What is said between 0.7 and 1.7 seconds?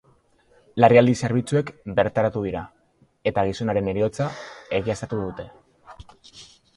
Larrialdi zerbitzuek